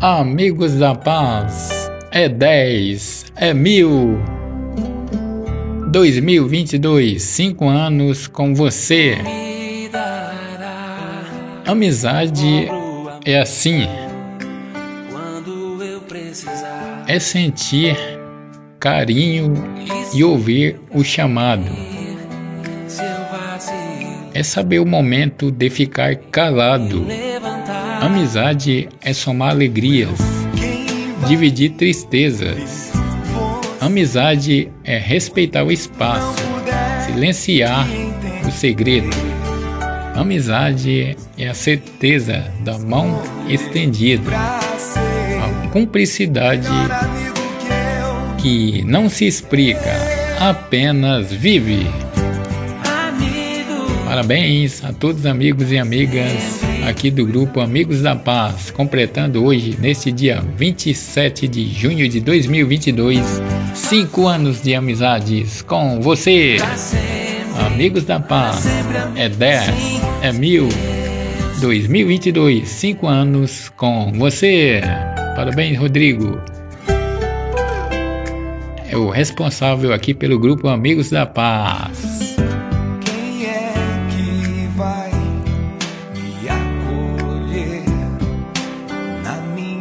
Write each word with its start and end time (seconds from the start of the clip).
Amigos 0.00 0.74
da 0.74 0.94
paz, 0.94 1.90
é 2.12 2.28
10, 2.28 3.32
é 3.34 3.52
mil. 3.52 4.16
2022, 5.90 7.20
5 7.20 7.68
anos 7.68 8.28
com 8.28 8.54
você. 8.54 9.18
Amizade 11.66 12.68
é 13.24 13.40
assim. 13.40 13.88
É 17.08 17.18
sentir 17.18 17.96
carinho 18.78 19.52
e 20.14 20.22
ouvir 20.22 20.78
o 20.94 21.02
chamado. 21.02 21.66
É 24.32 24.44
saber 24.44 24.78
o 24.78 24.86
momento 24.86 25.50
de 25.50 25.68
ficar 25.68 26.14
calado. 26.14 27.04
Amizade 28.00 28.88
é 29.02 29.12
somar 29.12 29.50
alegrias, 29.50 30.18
dividir 31.26 31.70
tristezas. 31.70 32.92
Amizade 33.80 34.70
é 34.84 34.98
respeitar 34.98 35.64
o 35.64 35.72
espaço, 35.72 36.36
silenciar 37.04 37.86
o 38.46 38.52
segredo. 38.52 39.10
Amizade 40.14 41.16
é 41.36 41.48
a 41.48 41.54
certeza 41.54 42.44
da 42.60 42.78
mão 42.78 43.20
estendida, 43.48 44.30
a 44.32 45.68
cumplicidade 45.70 46.68
que 48.40 48.84
não 48.84 49.08
se 49.08 49.26
explica, 49.26 49.92
apenas 50.38 51.32
vive. 51.32 51.86
Parabéns 54.04 54.84
a 54.84 54.92
todos 54.92 55.26
amigos 55.26 55.72
e 55.72 55.78
amigas 55.78 56.57
aqui 56.88 57.10
do 57.10 57.26
grupo 57.26 57.60
Amigos 57.60 58.00
da 58.00 58.16
Paz, 58.16 58.70
completando 58.70 59.44
hoje, 59.44 59.76
neste 59.78 60.10
dia 60.10 60.42
27 60.56 61.46
de 61.46 61.68
junho 61.68 62.08
de 62.08 62.18
2022, 62.20 63.20
cinco 63.74 64.26
anos 64.26 64.62
de 64.62 64.74
amizades 64.74 65.60
com 65.60 66.00
você. 66.00 66.56
Amigos 67.66 68.04
da 68.04 68.18
Paz, 68.18 68.66
é 69.16 69.28
10, 69.28 69.70
é 70.22 70.32
mil. 70.32 70.68
2022, 71.60 72.68
cinco 72.68 73.06
anos 73.06 73.68
com 73.76 74.12
você. 74.12 74.80
Parabéns, 75.36 75.78
Rodrigo. 75.78 76.40
É 78.90 78.96
o 78.96 79.10
responsável 79.10 79.92
aqui 79.92 80.14
pelo 80.14 80.38
grupo 80.38 80.68
Amigos 80.68 81.10
da 81.10 81.26
Paz. 81.26 82.27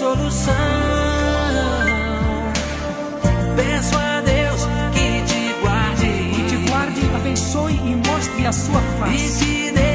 solução. 0.00 0.54
Peço 3.54 3.98
a 3.98 4.20
Deus 4.22 4.66
que 4.94 5.22
te 5.30 5.60
guarde, 5.60 6.06
que 6.34 6.42
te 6.48 6.70
guarde, 6.70 7.00
abençoe 7.14 7.74
e 7.74 8.08
mostre 8.08 8.46
a 8.46 8.52
sua 8.52 8.80
face. 8.98 9.89